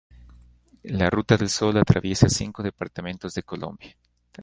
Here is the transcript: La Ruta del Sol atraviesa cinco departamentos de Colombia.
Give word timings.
La 0.97 1.11
Ruta 1.11 1.37
del 1.37 1.49
Sol 1.51 1.77
atraviesa 1.77 2.27
cinco 2.27 2.63
departamentos 2.63 3.35
de 3.35 3.43
Colombia. 3.43 3.95